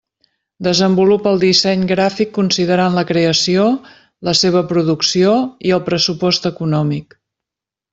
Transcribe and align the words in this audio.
Desenvolupa 0.67 1.29
el 1.33 1.43
disseny 1.43 1.83
gràfic 1.91 2.31
considerant 2.39 2.97
la 3.01 3.05
creació, 3.13 3.69
la 4.31 4.37
seva 4.43 4.67
producció 4.75 5.39
i 5.71 5.79
el 5.81 5.87
pressupost 5.93 6.55
econòmic. 6.57 7.21